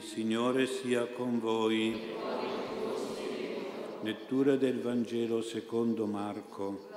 Il 0.00 0.06
Signore 0.06 0.66
sia 0.66 1.06
con 1.08 1.38
voi. 1.40 1.94
Lettura 4.00 4.56
del 4.56 4.80
Vangelo 4.80 5.42
secondo 5.42 6.06
Marco. 6.06 6.88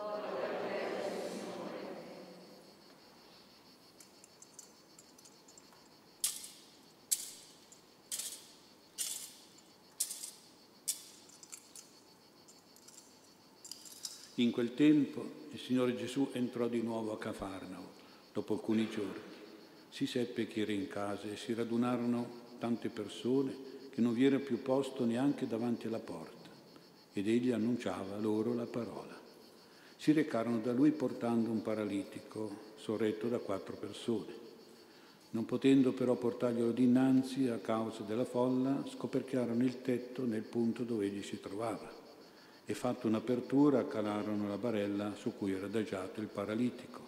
In 14.36 14.52
quel 14.52 14.74
tempo 14.76 15.30
il 15.52 15.60
Signore 15.60 15.98
Gesù 15.98 16.30
entrò 16.32 16.70
di 16.70 16.82
nuovo 16.82 17.12
a 17.12 17.18
Cafarnao, 17.18 17.92
dopo 18.32 18.54
alcuni 18.54 18.90
giorni. 18.90 19.32
Si 19.90 20.08
seppe 20.08 20.48
che 20.48 20.62
era 20.62 20.72
in 20.72 20.88
casa 20.88 21.28
e 21.28 21.36
si 21.36 21.54
radunarono 21.54 22.43
tante 22.64 22.88
persone 22.88 23.54
che 23.90 24.00
non 24.00 24.14
vi 24.14 24.24
era 24.24 24.40
più 24.40 24.62
posto 24.62 25.04
neanche 25.04 25.46
davanti 25.48 25.88
alla 25.88 26.00
porta 26.00 26.50
ed 27.12 27.28
egli 27.28 27.52
annunciava 27.52 28.18
loro 28.18 28.54
la 28.54 28.66
parola. 28.66 29.20
Si 29.98 30.14
recarono 30.14 30.60
da 30.60 30.72
lui 30.72 30.92
portando 30.92 31.52
un 31.52 31.62
paralitico 31.62 32.72
sorretto 32.78 33.28
da 33.28 33.40
quattro 33.40 33.76
persone. 33.76 34.32
Non 35.32 35.44
potendo 35.44 35.92
però 35.92 36.16
portarglielo 36.16 36.72
dinanzi 36.72 37.50
a 37.50 37.58
causa 37.58 38.04
della 38.04 38.24
folla, 38.24 38.82
scoperchiarono 38.88 39.62
il 39.62 39.82
tetto 39.82 40.24
nel 40.24 40.44
punto 40.44 40.84
dove 40.84 41.08
egli 41.08 41.22
si 41.22 41.42
trovava 41.42 41.92
e 42.66 42.74
fatta 42.74 43.08
un'apertura 43.08 43.90
calarono 43.90 44.48
la 44.48 44.58
barella 44.58 45.16
su 45.16 45.34
cui 45.38 45.52
era 45.52 45.66
adagiato 45.66 46.22
il 46.22 46.28
paralitico. 46.28 47.02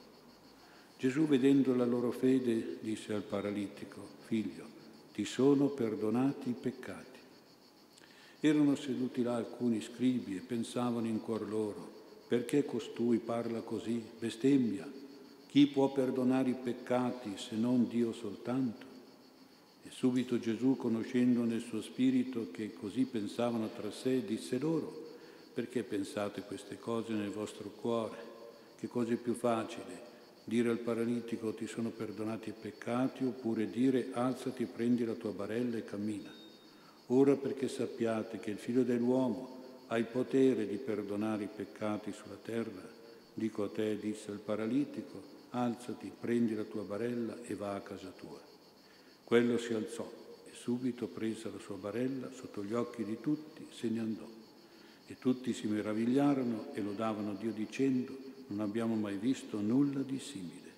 Gesù, 0.97 1.25
vedendo 1.27 1.73
la 1.73 1.85
loro 1.85 2.11
fede, 2.11 2.77
disse 2.81 3.13
al 3.13 3.23
paralitico, 3.23 4.05
figlio, 4.25 4.74
ti 5.15 5.23
sono 5.23 5.67
perdonati 5.67 6.49
i 6.49 6.55
peccati. 6.59 7.19
Erano 8.41 8.75
seduti 8.75 9.23
là 9.23 9.35
alcuni 9.35 9.79
scribi 9.79 10.35
e 10.35 10.41
pensavano 10.41 11.07
in 11.07 11.21
cuor 11.21 11.47
loro, 11.47 11.89
perché 12.27 12.65
costui 12.65 13.19
parla 13.19 13.61
così, 13.61 14.03
bestemmia? 14.19 14.85
Chi 15.47 15.67
può 15.67 15.89
perdonare 15.89 16.49
i 16.49 16.57
peccati 16.61 17.37
se 17.37 17.55
non 17.55 17.87
Dio 17.87 18.11
soltanto? 18.11 18.85
E 19.83 19.89
subito 19.89 20.37
Gesù, 20.37 20.75
conoscendo 20.75 21.45
nel 21.45 21.61
suo 21.61 21.81
spirito 21.81 22.51
che 22.51 22.73
così 22.73 23.05
pensavano 23.05 23.69
tra 23.69 23.91
sé, 23.91 24.25
disse 24.25 24.59
loro, 24.59 25.13
perché 25.53 25.83
pensate 25.83 26.41
queste 26.41 26.77
cose 26.77 27.13
nel 27.13 27.31
vostro 27.31 27.69
cuore? 27.69 28.17
Che 28.77 28.87
cosa 28.89 29.13
è 29.13 29.15
più 29.15 29.33
facile? 29.33 30.14
Dire 30.47 30.69
al 30.69 30.77
paralitico 30.77 31.55
ti 31.55 31.65
sono 31.65 31.89
perdonati 31.89 32.49
i 32.49 32.53
peccati 32.53 33.25
oppure 33.25 33.67
dire 33.67 34.09
alzati, 34.11 34.65
prendi 34.65 35.03
la 35.03 35.15
tua 35.15 35.31
barella 35.31 35.77
e 35.77 35.83
cammina. 35.83 36.31
Ora 37.07 37.35
perché 37.35 37.67
sappiate 37.67 38.37
che 38.37 38.51
il 38.51 38.59
figlio 38.59 38.83
dell'uomo 38.83 39.83
ha 39.87 39.97
il 39.97 40.05
potere 40.05 40.67
di 40.67 40.77
perdonare 40.77 41.45
i 41.45 41.49
peccati 41.53 42.11
sulla 42.11 42.37
terra, 42.43 42.87
dico 43.33 43.63
a 43.63 43.69
te, 43.69 43.97
disse 43.97 44.29
il 44.29 44.37
paralitico, 44.37 45.33
alzati, 45.49 46.11
prendi 46.19 46.53
la 46.53 46.63
tua 46.63 46.83
barella 46.83 47.35
e 47.41 47.55
va 47.55 47.73
a 47.73 47.81
casa 47.81 48.13
tua. 48.15 48.39
Quello 49.23 49.57
si 49.57 49.73
alzò 49.73 50.07
e 50.45 50.51
subito 50.53 51.07
presa 51.07 51.49
la 51.49 51.57
sua 51.57 51.77
barella 51.77 52.29
sotto 52.31 52.63
gli 52.63 52.73
occhi 52.73 53.03
di 53.03 53.19
tutti 53.19 53.65
se 53.71 53.89
ne 53.89 53.99
andò. 53.99 54.27
E 55.07 55.17
tutti 55.17 55.53
si 55.53 55.65
meravigliarono 55.65 56.71
e 56.73 56.81
lodavano 56.81 57.33
Dio 57.33 57.51
dicendo, 57.51 58.24
non 58.47 58.59
abbiamo 58.59 58.95
mai 58.95 59.17
visto 59.17 59.59
nulla 59.59 60.01
di 60.01 60.19
simile. 60.19 60.73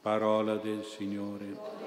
Parola 0.00 0.56
del 0.56 0.84
Signore. 0.84 1.82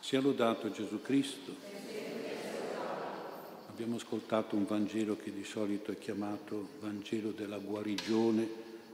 Sia 0.00 0.20
lodato 0.20 0.70
Gesù 0.70 1.00
Cristo. 1.00 1.93
Abbiamo 3.74 3.96
ascoltato 3.96 4.54
un 4.54 4.66
Vangelo 4.66 5.16
che 5.16 5.32
di 5.32 5.42
solito 5.42 5.90
è 5.90 5.98
chiamato 5.98 6.68
Vangelo 6.78 7.32
della 7.32 7.58
guarigione 7.58 8.48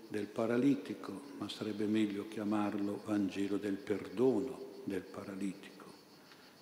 del 0.08 0.24
paralitico, 0.24 1.20
ma 1.36 1.50
sarebbe 1.50 1.84
meglio 1.84 2.26
chiamarlo 2.28 3.02
Vangelo 3.04 3.58
del 3.58 3.74
perdono 3.74 4.58
del 4.84 5.02
paralitico, 5.02 5.84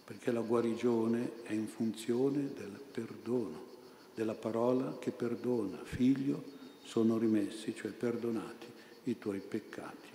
perché 0.05 0.33
la 0.33 0.41
guarigione 0.41 1.43
è 1.45 1.53
in 1.53 1.69
funzione 1.69 2.53
del 2.55 2.81
perdono, 2.91 3.67
della 4.17 4.35
parola 4.35 4.99
che 4.99 5.13
perdona. 5.13 5.79
Figlio, 5.85 6.43
sono 6.83 7.19
rimessi, 7.19 7.73
cioè 7.73 7.93
perdonati 7.93 8.67
i 9.05 9.17
tuoi 9.17 9.39
peccati. 9.39 10.09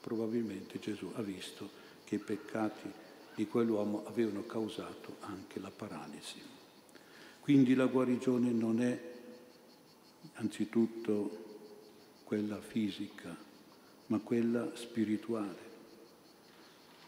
Probabilmente 0.00 0.78
Gesù 0.78 1.10
ha 1.16 1.22
visto 1.22 1.68
che 2.04 2.14
i 2.14 2.20
peccati 2.20 2.88
di 3.34 3.48
quell'uomo 3.48 4.04
avevano 4.06 4.46
causato 4.46 5.16
anche 5.22 5.58
la 5.58 5.72
paralisi. 5.74 6.57
Quindi 7.48 7.74
la 7.74 7.86
guarigione 7.86 8.50
non 8.50 8.82
è 8.82 9.00
anzitutto 10.34 11.44
quella 12.24 12.60
fisica, 12.60 13.34
ma 14.08 14.18
quella 14.18 14.70
spirituale. 14.74 15.56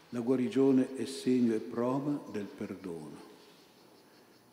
La 0.09 0.19
guarigione 0.21 0.95
è 0.95 1.05
segno 1.05 1.53
e 1.53 1.59
prova 1.59 2.19
del 2.31 2.47
perdono. 2.47 3.17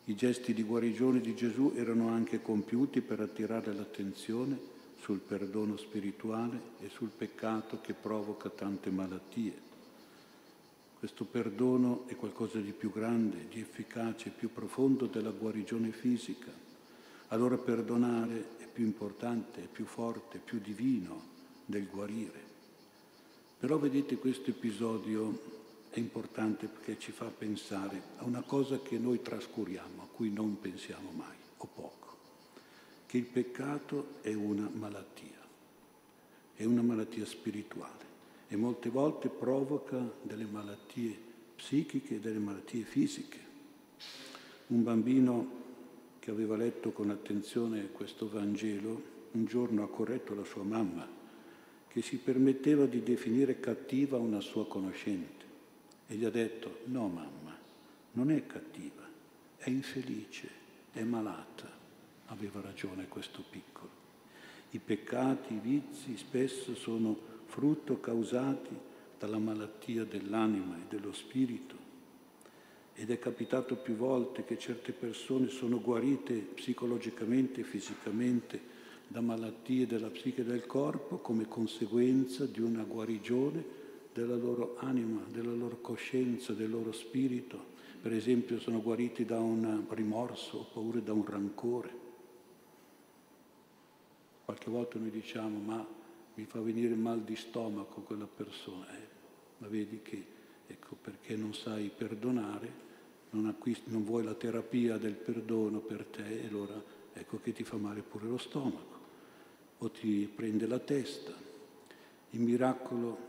I 0.05 0.13
gesti 0.13 0.53
di 0.53 0.61
guarigione 0.61 1.21
di 1.21 1.33
Gesù 1.33 1.73
erano 1.75 2.09
anche 2.09 2.39
compiuti 2.39 3.01
per 3.01 3.21
attirare 3.21 3.73
l'attenzione 3.73 4.59
sul 5.01 5.17
perdono 5.17 5.75
spirituale 5.75 6.61
e 6.81 6.89
sul 6.89 7.09
peccato 7.09 7.81
che 7.81 7.95
provoca 7.95 8.51
tante 8.51 8.91
malattie. 8.91 9.68
Questo 10.99 11.23
perdono 11.23 12.03
è 12.07 12.17
qualcosa 12.17 12.59
di 12.59 12.73
più 12.73 12.91
grande, 12.91 13.47
di 13.49 13.61
efficace, 13.61 14.31
più 14.31 14.51
profondo 14.51 15.05
della 15.05 15.29
guarigione 15.29 15.91
fisica. 15.91 16.51
Allora 17.29 17.55
perdonare 17.55 18.57
è 18.57 18.67
più 18.67 18.83
importante, 18.83 19.63
è 19.63 19.67
più 19.67 19.85
forte, 19.85 20.39
più 20.39 20.59
divino 20.59 21.23
del 21.63 21.87
guarire. 21.87 22.41
Però 23.57 23.77
vedete 23.77 24.17
questo 24.17 24.49
episodio 24.49 25.87
è 25.89 25.99
importante 25.99 26.67
perché 26.67 26.99
ci 26.99 27.13
fa 27.13 27.27
pensare 27.27 28.01
a 28.17 28.25
una 28.25 28.41
cosa 28.41 28.81
che 28.81 28.97
noi 28.97 29.21
trascuriamo, 29.21 30.01
a 30.01 30.07
cui 30.13 30.33
non 30.33 30.59
pensiamo 30.59 31.11
mai 31.11 31.37
o 31.55 31.69
poco, 31.73 32.17
che 33.05 33.15
il 33.15 33.25
peccato 33.25 34.15
è 34.19 34.33
una 34.33 34.69
malattia, 34.69 35.47
è 36.55 36.65
una 36.65 36.81
malattia 36.81 37.25
spirituale 37.25 38.08
e 38.49 38.55
molte 38.57 38.89
volte 38.89 39.29
provoca 39.29 39.97
delle 40.21 40.45
malattie 40.45 41.17
psichiche 41.55 42.15
e 42.15 42.19
delle 42.19 42.39
malattie 42.39 42.83
fisiche. 42.83 43.37
Un 44.67 44.83
bambino 44.83 45.57
che 46.19 46.31
aveva 46.31 46.57
letto 46.57 46.91
con 46.91 47.11
attenzione 47.11 47.91
questo 47.91 48.27
Vangelo 48.27 49.17
un 49.31 49.45
giorno 49.45 49.83
ha 49.83 49.87
corretto 49.87 50.33
la 50.33 50.43
sua 50.43 50.63
mamma 50.63 51.07
che 51.87 52.01
si 52.01 52.17
permetteva 52.17 52.85
di 52.85 53.03
definire 53.03 53.59
cattiva 53.59 54.17
una 54.17 54.41
sua 54.41 54.67
conoscente 54.67 55.45
e 56.07 56.15
gli 56.15 56.25
ha 56.25 56.31
detto 56.31 56.79
no 56.85 57.07
mamma, 57.07 57.55
non 58.13 58.31
è 58.31 58.45
cattiva, 58.47 59.07
è 59.57 59.69
infelice, 59.69 60.49
è 60.91 61.03
malata. 61.03 61.77
Aveva 62.27 62.61
ragione 62.61 63.07
questo 63.07 63.43
piccolo. 63.47 63.89
I 64.71 64.79
peccati, 64.79 65.53
i 65.55 65.59
vizi 65.59 66.15
spesso 66.17 66.75
sono 66.75 67.37
frutto 67.49 67.99
causati 67.99 68.77
dalla 69.17 69.39
malattia 69.39 70.05
dell'anima 70.05 70.77
e 70.77 70.85
dello 70.87 71.11
spirito. 71.11 71.87
Ed 72.93 73.09
è 73.09 73.17
capitato 73.17 73.75
più 73.75 73.95
volte 73.95 74.45
che 74.45 74.57
certe 74.57 74.91
persone 74.91 75.49
sono 75.49 75.81
guarite 75.81 76.33
psicologicamente 76.35 77.61
e 77.61 77.63
fisicamente 77.63 78.77
da 79.07 79.21
malattie 79.21 79.87
della 79.87 80.09
psiche 80.09 80.41
e 80.41 80.43
del 80.45 80.67
corpo 80.67 81.17
come 81.17 81.47
conseguenza 81.47 82.45
di 82.45 82.61
una 82.61 82.83
guarigione 82.83 83.77
della 84.13 84.35
loro 84.35 84.75
anima, 84.77 85.21
della 85.27 85.53
loro 85.53 85.81
coscienza, 85.81 86.53
del 86.53 86.69
loro 86.69 86.91
spirito. 86.91 87.77
Per 88.01 88.13
esempio 88.13 88.59
sono 88.59 88.81
guariti 88.81 89.25
da 89.25 89.39
un 89.39 89.85
rimorso 89.89 90.59
oppure 90.59 91.01
da 91.01 91.13
un 91.13 91.25
rancore. 91.25 92.07
Qualche 94.45 94.69
volta 94.69 94.99
noi 94.99 95.09
diciamo 95.09 95.59
ma 95.59 95.97
mi 96.39 96.45
fa 96.45 96.61
venire 96.61 96.95
mal 96.95 97.21
di 97.21 97.35
stomaco 97.35 97.99
quella 97.99 98.25
persona, 98.27 98.89
eh, 98.97 99.07
ma 99.57 99.67
vedi 99.67 99.99
che, 100.01 100.25
ecco, 100.67 100.95
perché 100.99 101.35
non 101.35 101.53
sai 101.53 101.91
perdonare, 101.95 102.87
non, 103.31 103.47
acquisti, 103.47 103.91
non 103.91 104.05
vuoi 104.05 104.23
la 104.23 104.33
terapia 104.33 104.97
del 104.97 105.15
perdono 105.15 105.79
per 105.79 106.05
te, 106.05 106.43
e 106.43 106.47
allora 106.47 106.81
ecco 107.11 107.41
che 107.41 107.51
ti 107.51 107.65
fa 107.65 107.75
male 107.75 108.01
pure 108.01 108.27
lo 108.27 108.37
stomaco, 108.37 108.97
o 109.79 109.91
ti 109.91 110.31
prende 110.33 110.65
la 110.65 110.79
testa. 110.79 111.33
Il 112.31 112.39
miracolo 112.39 113.27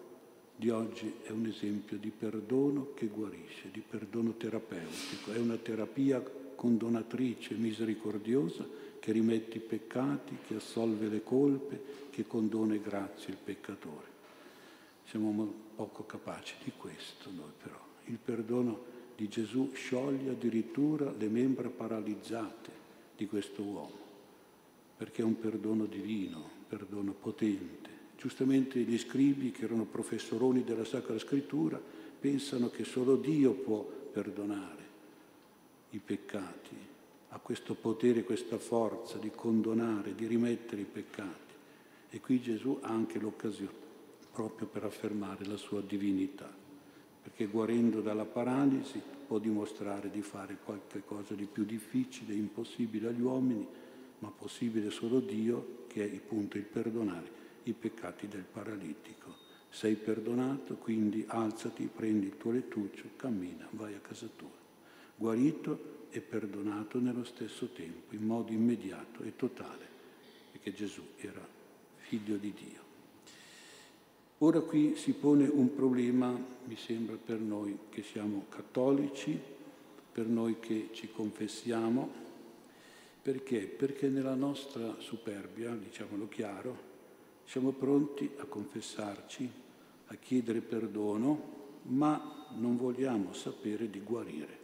di 0.54 0.70
oggi 0.70 1.12
è 1.22 1.30
un 1.30 1.46
esempio 1.46 1.96
di 1.96 2.10
perdono 2.10 2.92
che 2.94 3.06
guarisce, 3.06 3.70
di 3.72 3.80
perdono 3.80 4.34
terapeutico. 4.34 5.32
È 5.32 5.38
una 5.38 5.56
terapia 5.56 6.22
condonatrice, 6.54 7.54
misericordiosa, 7.54 8.64
che 9.00 9.12
rimette 9.12 9.56
i 9.56 9.60
peccati, 9.60 10.36
che 10.46 10.56
assolve 10.56 11.08
le 11.08 11.22
colpe, 11.22 12.08
che 12.10 12.26
condona 12.26 12.74
e 12.74 12.80
grazia 12.80 13.30
il 13.30 13.38
peccatore. 13.42 14.08
Siamo 15.06 15.52
poco 15.74 16.04
capaci 16.04 16.54
di 16.62 16.72
questo 16.76 17.30
noi 17.34 17.50
però. 17.60 17.80
Il 18.04 18.18
perdono 18.22 18.98
di 19.16 19.28
Gesù 19.28 19.70
scioglie 19.74 20.30
addirittura 20.30 21.12
le 21.16 21.28
membra 21.28 21.68
paralizzate 21.68 22.70
di 23.16 23.26
questo 23.26 23.62
uomo, 23.62 23.98
perché 24.96 25.22
è 25.22 25.24
un 25.24 25.38
perdono 25.38 25.86
divino, 25.86 26.38
un 26.38 26.66
perdono 26.68 27.12
potente. 27.12 27.88
Giustamente 28.16 28.78
gli 28.80 28.98
scribi, 28.98 29.50
che 29.50 29.64
erano 29.64 29.84
professoroni 29.84 30.62
della 30.62 30.84
Sacra 30.84 31.18
Scrittura, 31.18 31.80
pensano 32.20 32.68
che 32.68 32.84
solo 32.84 33.16
Dio 33.16 33.52
può 33.52 33.82
perdonare 33.82 34.84
i 35.90 35.98
peccati, 35.98 36.76
ha 37.30 37.38
questo 37.38 37.74
potere, 37.74 38.24
questa 38.24 38.58
forza 38.58 39.18
di 39.18 39.30
condonare, 39.30 40.14
di 40.14 40.26
rimettere 40.26 40.82
i 40.82 40.86
peccati. 40.86 41.54
E 42.10 42.20
qui 42.20 42.40
Gesù 42.40 42.78
ha 42.82 42.88
anche 42.88 43.18
l'occasione 43.18 43.88
proprio 44.32 44.66
per 44.66 44.84
affermare 44.84 45.44
la 45.46 45.56
sua 45.56 45.80
divinità, 45.80 46.52
perché 47.22 47.46
guarendo 47.46 48.00
dalla 48.00 48.24
paralisi 48.24 49.00
può 49.26 49.38
dimostrare 49.38 50.10
di 50.10 50.22
fare 50.22 50.58
qualche 50.64 51.02
cosa 51.04 51.34
di 51.34 51.46
più 51.46 51.64
difficile, 51.64 52.34
impossibile 52.34 53.08
agli 53.08 53.20
uomini, 53.20 53.66
ma 54.18 54.30
possibile 54.36 54.90
solo 54.90 55.20
Dio, 55.20 55.84
che 55.86 56.10
è 56.10 56.16
appunto 56.16 56.56
il 56.56 56.64
perdonare 56.64 57.38
i 57.64 57.72
peccati 57.72 58.26
del 58.26 58.44
paralitico. 58.50 59.48
Sei 59.68 59.94
perdonato, 59.94 60.74
quindi 60.74 61.24
alzati, 61.28 61.88
prendi 61.94 62.26
il 62.26 62.36
tuo 62.36 62.50
lettuccio, 62.50 63.04
cammina, 63.16 63.68
vai 63.70 63.94
a 63.94 64.00
casa 64.00 64.28
tua. 64.34 64.48
Guarito 65.14 65.98
e 66.10 66.20
perdonato 66.20 66.98
nello 66.98 67.24
stesso 67.24 67.68
tempo, 67.68 68.14
in 68.14 68.24
modo 68.24 68.52
immediato 68.52 69.22
e 69.22 69.36
totale, 69.36 69.86
perché 70.52 70.72
Gesù 70.72 71.02
era 71.18 71.46
figlio 71.96 72.36
di 72.36 72.52
Dio. 72.52 72.88
Ora 74.38 74.60
qui 74.60 74.96
si 74.96 75.12
pone 75.12 75.46
un 75.46 75.74
problema, 75.74 76.30
mi 76.64 76.76
sembra, 76.76 77.16
per 77.16 77.38
noi 77.38 77.78
che 77.90 78.02
siamo 78.02 78.46
cattolici, 78.48 79.38
per 80.12 80.26
noi 80.26 80.58
che 80.58 80.88
ci 80.92 81.10
confessiamo. 81.10 82.10
Perché? 83.22 83.66
Perché 83.66 84.08
nella 84.08 84.34
nostra 84.34 84.96
superbia, 84.98 85.74
diciamolo 85.74 86.26
chiaro, 86.28 86.88
siamo 87.44 87.72
pronti 87.72 88.30
a 88.38 88.44
confessarci, 88.44 89.50
a 90.06 90.14
chiedere 90.14 90.60
perdono, 90.62 91.58
ma 91.82 92.48
non 92.56 92.76
vogliamo 92.76 93.34
sapere 93.34 93.90
di 93.90 94.00
guarire. 94.00 94.59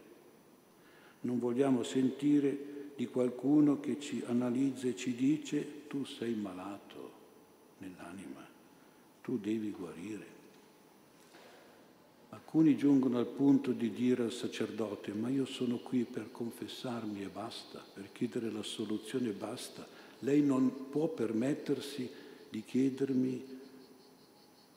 Non 1.27 1.39
vogliamo 1.39 1.83
sentire 1.83 2.93
di 2.97 3.07
qualcuno 3.07 3.81
che 3.81 4.01
ci 4.01 4.23
analizza 4.27 4.87
e 4.89 4.97
ci 4.97 5.15
dice 5.15 5.87
tu 5.89 6.05
sei 6.05 6.35
malato 6.35 7.13
nell'anima 7.79 8.47
tu 9.27 9.39
devi 9.39 9.73
guarire. 9.73 10.25
Alcuni 12.29 12.77
giungono 12.77 13.19
al 13.19 13.27
punto 13.27 13.73
di 13.73 13.91
dire 13.91 14.23
al 14.23 14.31
sacerdote, 14.31 15.13
ma 15.15 15.29
io 15.29 15.45
sono 15.47 15.79
qui 15.79 16.05
per 16.05 16.31
confessarmi 16.31 17.23
e 17.23 17.27
basta, 17.27 17.85
per 17.93 18.13
chiedere 18.13 18.53
la 18.53 18.63
soluzione 18.63 19.31
e 19.31 19.33
basta. 19.33 19.85
Lei 20.21 20.43
non 20.43 20.91
può 20.91 21.09
permettersi 21.09 22.09
di 22.49 22.63
chiedermi 22.65 23.45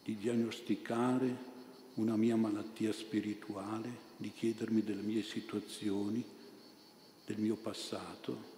di 0.04 0.16
diagnosticare 0.16 1.48
una 1.96 2.18
mia 2.18 2.36
malattia 2.36 2.92
spirituale, 2.92 4.08
di 4.18 4.32
chiedermi 4.32 4.82
delle 4.82 5.04
mie 5.04 5.22
situazioni, 5.22 6.26
del 7.30 7.38
mio 7.38 7.56
passato. 7.56 8.58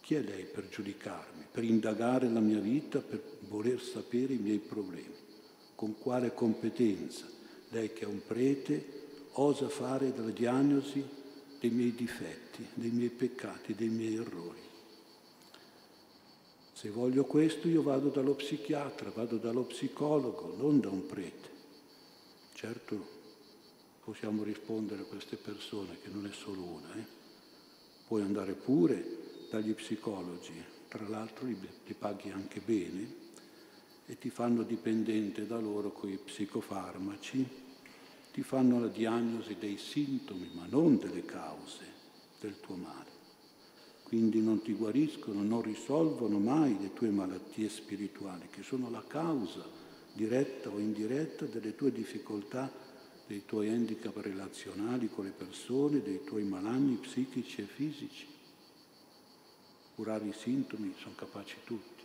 Chi 0.00 0.14
è 0.14 0.20
lei 0.20 0.44
per 0.44 0.68
giudicarmi, 0.68 1.46
per 1.50 1.64
indagare 1.64 2.28
la 2.28 2.38
mia 2.38 2.60
vita, 2.60 3.00
per 3.00 3.20
voler 3.48 3.82
sapere 3.82 4.32
i 4.32 4.38
miei 4.38 4.58
problemi? 4.58 5.18
Con 5.74 5.98
quale 5.98 6.32
competenza 6.32 7.26
lei 7.70 7.92
che 7.92 8.04
è 8.04 8.06
un 8.06 8.20
prete 8.24 8.98
osa 9.32 9.68
fare 9.68 10.12
della 10.12 10.30
diagnosi 10.30 11.04
dei 11.58 11.70
miei 11.70 11.92
difetti, 11.92 12.64
dei 12.74 12.90
miei 12.90 13.10
peccati, 13.10 13.74
dei 13.74 13.88
miei 13.88 14.14
errori? 14.14 14.68
Se 16.72 16.90
voglio 16.90 17.24
questo 17.24 17.66
io 17.66 17.82
vado 17.82 18.08
dallo 18.08 18.34
psichiatra, 18.34 19.10
vado 19.10 19.36
dallo 19.36 19.62
psicologo, 19.62 20.54
non 20.56 20.78
da 20.80 20.90
un 20.90 21.06
prete. 21.06 21.48
Certo 22.54 23.18
possiamo 24.04 24.44
rispondere 24.44 25.02
a 25.02 25.06
queste 25.06 25.36
persone 25.36 25.98
che 26.00 26.08
non 26.08 26.26
è 26.26 26.32
solo 26.32 26.62
una. 26.62 26.94
Eh? 26.94 27.19
Puoi 28.10 28.22
andare 28.22 28.54
pure 28.54 29.46
dagli 29.50 29.72
psicologi, 29.72 30.60
tra 30.88 31.06
l'altro 31.06 31.46
li, 31.46 31.56
li 31.86 31.94
paghi 31.94 32.30
anche 32.30 32.58
bene 32.58 33.14
e 34.04 34.18
ti 34.18 34.30
fanno 34.30 34.64
dipendente 34.64 35.46
da 35.46 35.60
loro 35.60 35.92
con 35.92 36.10
i 36.10 36.18
psicofarmaci, 36.18 37.48
ti 38.32 38.42
fanno 38.42 38.80
la 38.80 38.88
diagnosi 38.88 39.54
dei 39.60 39.78
sintomi, 39.78 40.50
ma 40.54 40.66
non 40.68 40.98
delle 40.98 41.24
cause 41.24 41.84
del 42.40 42.58
tuo 42.58 42.74
male. 42.74 43.10
Quindi 44.02 44.42
non 44.42 44.60
ti 44.60 44.72
guariscono, 44.72 45.44
non 45.44 45.62
risolvono 45.62 46.40
mai 46.40 46.76
le 46.80 46.92
tue 46.92 47.10
malattie 47.10 47.68
spirituali, 47.68 48.48
che 48.50 48.64
sono 48.64 48.90
la 48.90 49.04
causa 49.06 49.64
diretta 50.12 50.68
o 50.68 50.80
indiretta 50.80 51.44
delle 51.44 51.76
tue 51.76 51.92
difficoltà, 51.92 52.89
dei 53.30 53.44
tuoi 53.44 53.68
handicap 53.68 54.16
relazionali 54.16 55.08
con 55.08 55.24
le 55.24 55.30
persone, 55.30 56.02
dei 56.02 56.24
tuoi 56.24 56.42
malanni 56.42 56.96
psichici 56.96 57.60
e 57.60 57.64
fisici. 57.64 58.26
Curare 59.94 60.26
i 60.26 60.32
sintomi 60.32 60.92
sono 60.98 61.14
capaci 61.14 61.54
tutti, 61.62 62.02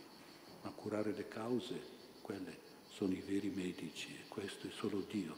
ma 0.62 0.70
curare 0.70 1.12
le 1.12 1.26
cause, 1.26 1.80
quelle 2.22 2.56
sono 2.90 3.12
i 3.12 3.24
veri 3.26 3.48
medici 3.48 4.06
e 4.06 4.28
questo 4.28 4.68
è 4.68 4.70
solo 4.70 5.04
Dio, 5.10 5.34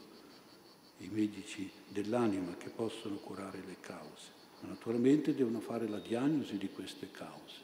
i 0.99 1.07
medici 1.07 1.67
dell'anima 1.87 2.55
che 2.55 2.69
possono 2.69 3.15
curare 3.15 3.63
le 3.65 3.77
cause. 3.79 4.27
Ma 4.59 4.67
naturalmente 4.69 5.33
devono 5.33 5.59
fare 5.59 5.87
la 5.87 5.99
diagnosi 5.99 6.59
di 6.59 6.69
queste 6.69 7.09
cause 7.09 7.61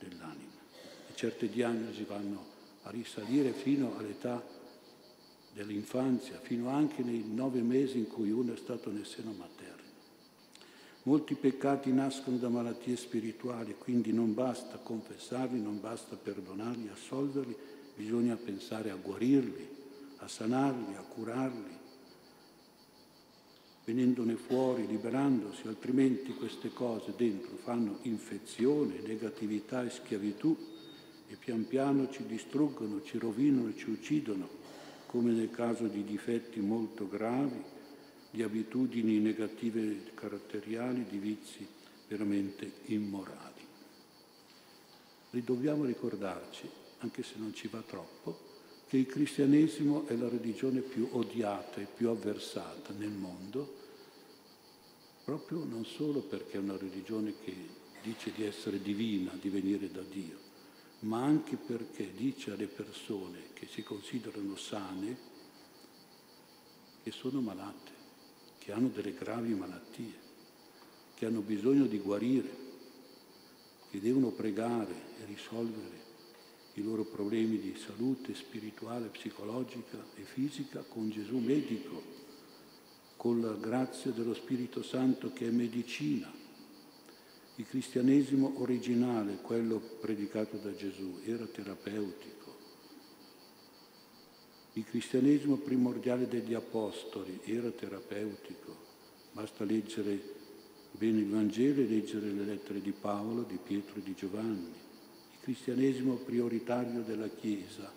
dell'anima. 0.00 0.58
E 1.08 1.14
certe 1.14 1.48
diagnosi 1.48 2.02
vanno 2.02 2.44
a 2.82 2.90
risalire 2.90 3.52
fino 3.52 3.96
all'età 3.96 4.58
dell'infanzia, 5.60 6.40
fino 6.40 6.70
anche 6.70 7.02
nei 7.02 7.22
nove 7.26 7.60
mesi 7.60 7.98
in 7.98 8.08
cui 8.08 8.30
uno 8.30 8.54
è 8.54 8.56
stato 8.56 8.90
nel 8.90 9.04
seno 9.04 9.32
materno. 9.32 9.88
Molti 11.02 11.34
peccati 11.34 11.92
nascono 11.92 12.36
da 12.36 12.48
malattie 12.48 12.96
spirituali, 12.96 13.74
quindi 13.78 14.12
non 14.12 14.32
basta 14.34 14.78
confessarli, 14.78 15.60
non 15.60 15.80
basta 15.80 16.16
perdonarli, 16.16 16.88
assolverli, 16.88 17.56
bisogna 17.94 18.36
pensare 18.36 18.90
a 18.90 18.96
guarirli, 18.96 19.68
a 20.18 20.28
sanarli, 20.28 20.94
a 20.96 21.02
curarli, 21.02 21.78
venendone 23.84 24.36
fuori, 24.36 24.86
liberandosi, 24.86 25.66
altrimenti 25.66 26.32
queste 26.32 26.72
cose 26.72 27.12
dentro 27.16 27.56
fanno 27.56 27.98
infezione, 28.02 29.00
negatività 29.00 29.84
e 29.84 29.90
schiavitù 29.90 30.56
e 31.28 31.36
pian 31.36 31.66
piano 31.66 32.10
ci 32.10 32.24
distruggono, 32.26 33.02
ci 33.02 33.18
rovinano, 33.18 33.74
ci 33.74 33.90
uccidono, 33.90 34.59
come 35.10 35.32
nel 35.32 35.50
caso 35.50 35.88
di 35.88 36.04
difetti 36.04 36.60
molto 36.60 37.08
gravi 37.08 37.60
di 38.30 38.44
abitudini 38.44 39.18
negative 39.18 40.12
caratteriali, 40.14 41.04
di 41.04 41.18
vizi 41.18 41.66
veramente 42.06 42.70
immorali. 42.84 43.66
Dobbiamo 45.30 45.84
ricordarci, 45.84 46.70
anche 46.98 47.24
se 47.24 47.34
non 47.38 47.52
ci 47.52 47.66
va 47.66 47.82
troppo, 47.84 48.38
che 48.86 48.98
il 48.98 49.06
cristianesimo 49.06 50.06
è 50.06 50.14
la 50.14 50.28
religione 50.28 50.78
più 50.78 51.08
odiata 51.10 51.80
e 51.80 51.88
più 51.92 52.08
avversata 52.08 52.92
nel 52.96 53.10
mondo, 53.10 53.78
proprio 55.24 55.64
non 55.64 55.84
solo 55.84 56.20
perché 56.20 56.52
è 56.56 56.60
una 56.60 56.76
religione 56.76 57.34
che 57.42 57.52
dice 58.00 58.30
di 58.32 58.44
essere 58.44 58.80
divina, 58.80 59.36
di 59.40 59.48
venire 59.48 59.90
da 59.90 60.02
Dio, 60.08 60.49
ma 61.00 61.22
anche 61.22 61.56
perché 61.56 62.12
dice 62.14 62.52
alle 62.52 62.66
persone 62.66 63.52
che 63.54 63.66
si 63.66 63.82
considerano 63.82 64.56
sane 64.56 65.28
che 67.02 67.10
sono 67.10 67.40
malate 67.40 68.00
che 68.60 68.72
hanno 68.72 68.88
delle 68.88 69.14
gravi 69.14 69.54
malattie, 69.54 70.14
che 71.14 71.26
hanno 71.26 71.40
bisogno 71.40 71.86
di 71.86 71.98
guarire, 71.98 72.68
che 73.90 74.00
devono 74.00 74.28
pregare 74.28 74.92
e 75.18 75.24
risolvere 75.24 75.98
i 76.74 76.82
loro 76.82 77.04
problemi 77.04 77.58
di 77.58 77.74
salute 77.74 78.34
spirituale, 78.34 79.06
psicologica 79.06 79.98
e 80.14 80.22
fisica 80.22 80.84
con 80.86 81.10
Gesù 81.10 81.38
medico, 81.38 82.02
con 83.16 83.40
la 83.40 83.54
grazia 83.54 84.12
dello 84.12 84.34
Spirito 84.34 84.82
Santo 84.82 85.32
che 85.32 85.48
è 85.48 85.50
medicina. 85.50 86.30
Il 87.60 87.66
cristianesimo 87.66 88.54
originale, 88.62 89.36
quello 89.42 89.80
predicato 90.00 90.56
da 90.56 90.74
Gesù, 90.74 91.20
era 91.26 91.44
terapeutico, 91.44 92.56
Il 94.72 94.84
cristianesimo 94.86 95.56
primordiale 95.56 96.26
degli 96.26 96.54
apostoli 96.54 97.38
era 97.44 97.68
terapeutico, 97.68 98.74
basta 99.32 99.64
leggere 99.64 100.18
bene 100.92 101.18
il 101.18 101.28
Vangelo 101.28 101.82
e 101.82 101.86
leggere 101.86 102.30
le 102.32 102.44
lettere 102.44 102.80
di 102.80 102.92
Paolo, 102.92 103.42
di 103.42 103.58
Pietro 103.62 103.96
e 103.96 104.04
di 104.04 104.14
Giovanni. 104.14 104.72
Il 105.32 105.40
cristianesimo 105.42 106.14
prioritario 106.14 107.02
della 107.02 107.28
Chiesa 107.28 107.92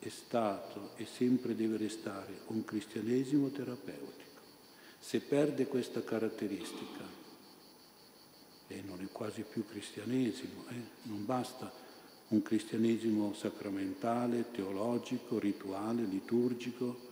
è 0.00 0.08
stato 0.08 0.96
e 0.96 1.06
sempre 1.06 1.54
deve 1.54 1.76
restare 1.76 2.40
un 2.48 2.64
cristianesimo 2.64 3.50
terapeutico. 3.50 4.40
Se 4.98 5.20
perde 5.20 5.68
questa 5.68 6.02
caratteristica, 6.02 7.19
e 8.70 8.82
non 8.86 9.00
è 9.00 9.08
quasi 9.10 9.42
più 9.42 9.66
cristianesimo, 9.66 10.64
eh? 10.68 11.08
non 11.08 11.24
basta 11.26 11.72
un 12.28 12.40
cristianesimo 12.40 13.34
sacramentale, 13.34 14.52
teologico, 14.52 15.40
rituale, 15.40 16.04
liturgico, 16.04 17.08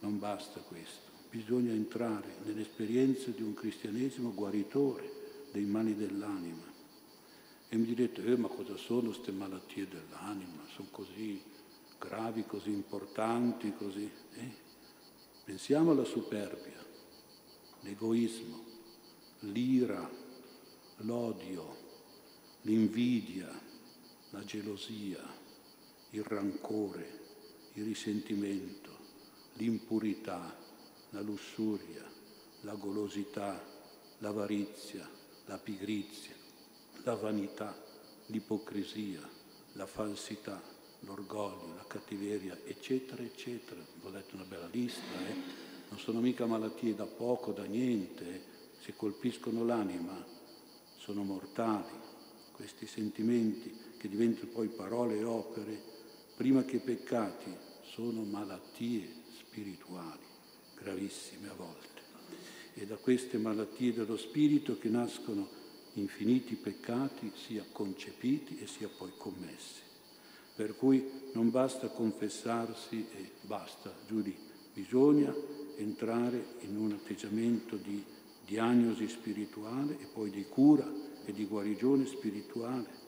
non 0.00 0.18
basta 0.18 0.60
questo, 0.60 1.10
bisogna 1.30 1.72
entrare 1.72 2.36
nell'esperienza 2.44 3.30
di 3.30 3.40
un 3.40 3.54
cristianesimo 3.54 4.34
guaritore 4.34 5.10
dei 5.50 5.64
mali 5.64 5.96
dell'anima. 5.96 6.72
E 7.70 7.76
mi 7.76 7.86
direte, 7.86 8.22
eh, 8.22 8.36
ma 8.36 8.48
cosa 8.48 8.76
sono 8.76 9.08
queste 9.08 9.32
malattie 9.32 9.88
dell'anima? 9.88 10.62
Sono 10.74 10.88
così 10.90 11.40
gravi, 11.98 12.44
così 12.44 12.70
importanti, 12.70 13.72
così... 13.76 14.10
Eh? 14.34 14.62
Pensiamo 15.44 15.90
alla 15.90 16.04
superbia, 16.04 16.82
l'egoismo, 17.80 18.64
l'ira, 19.40 20.08
l'odio, 21.04 21.76
l'invidia, 22.62 23.48
la 24.30 24.44
gelosia, 24.44 25.22
il 26.10 26.24
rancore, 26.24 27.20
il 27.74 27.84
risentimento, 27.84 28.90
l'impurità, 29.54 30.56
la 31.10 31.20
lussuria, 31.20 32.02
la 32.62 32.74
golosità, 32.74 33.62
l'avarizia, 34.18 35.08
la 35.46 35.58
pigrizia, 35.58 36.34
la 37.02 37.14
vanità, 37.14 37.76
l'ipocrisia, 38.26 39.20
la 39.72 39.86
falsità, 39.86 40.60
l'orgoglio, 41.00 41.74
la 41.76 41.84
cattiveria, 41.86 42.58
eccetera, 42.64 43.22
eccetera. 43.22 43.80
Vi 44.00 44.06
ho 44.06 44.10
detto 44.10 44.36
una 44.36 44.44
bella 44.44 44.68
lista, 44.68 45.02
eh? 45.28 45.34
non 45.90 45.98
sono 45.98 46.20
mica 46.20 46.46
malattie 46.46 46.94
da 46.94 47.04
poco, 47.04 47.52
da 47.52 47.64
niente, 47.64 48.34
eh? 48.34 48.40
se 48.80 48.94
colpiscono 48.96 49.64
l'anima 49.64 50.32
sono 51.04 51.22
mortali. 51.22 51.92
Questi 52.52 52.86
sentimenti 52.86 53.70
che 53.98 54.08
diventano 54.08 54.50
poi 54.50 54.68
parole 54.68 55.18
e 55.18 55.24
opere, 55.24 55.78
prima 56.34 56.64
che 56.64 56.78
peccati, 56.78 57.52
sono 57.82 58.22
malattie 58.22 59.06
spirituali, 59.36 60.24
gravissime 60.74 61.50
a 61.50 61.54
volte. 61.54 62.00
E 62.72 62.86
da 62.86 62.96
queste 62.96 63.36
malattie 63.36 63.92
dello 63.92 64.16
spirito 64.16 64.78
che 64.78 64.88
nascono 64.88 65.46
infiniti 65.94 66.54
peccati, 66.54 67.32
sia 67.34 67.64
concepiti 67.70 68.58
e 68.58 68.66
sia 68.66 68.88
poi 68.88 69.12
commessi. 69.18 69.82
Per 70.54 70.74
cui 70.74 71.06
non 71.32 71.50
basta 71.50 71.88
confessarsi 71.88 73.06
e 73.12 73.30
basta, 73.42 73.92
giù 74.06 74.24
bisogna 74.72 75.34
entrare 75.76 76.56
in 76.60 76.78
un 76.78 76.92
atteggiamento 76.92 77.76
di 77.76 78.02
diagnosi 78.44 79.08
spirituale 79.08 79.98
e 79.98 80.06
poi 80.06 80.30
di 80.30 80.44
cura 80.44 80.90
e 81.24 81.32
di 81.32 81.46
guarigione 81.46 82.06
spirituale. 82.06 83.02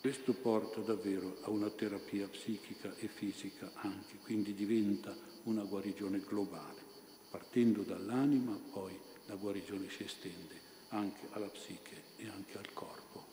Questo 0.00 0.34
porta 0.34 0.80
davvero 0.80 1.38
a 1.42 1.50
una 1.50 1.68
terapia 1.68 2.28
psichica 2.28 2.94
e 2.98 3.08
fisica 3.08 3.70
anche, 3.74 4.16
quindi 4.22 4.54
diventa 4.54 5.14
una 5.44 5.64
guarigione 5.64 6.20
globale. 6.20 6.84
Partendo 7.30 7.82
dall'anima, 7.82 8.58
poi 8.72 8.96
la 9.26 9.34
guarigione 9.34 9.88
si 9.90 10.04
estende 10.04 10.54
anche 10.90 11.26
alla 11.32 11.48
psiche 11.48 12.02
e 12.16 12.28
anche 12.28 12.56
al 12.56 12.72
corpo. 12.72 13.24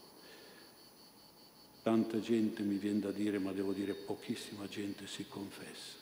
Tanta 1.83 2.19
gente 2.19 2.63
mi 2.63 2.77
viene 2.77 2.99
da 2.99 3.11
dire, 3.11 3.39
ma 3.39 3.51
devo 3.51 3.71
dire 3.71 3.93
pochissima 3.93 4.67
gente 4.67 5.05
si 5.05 5.27
confessa 5.27 6.01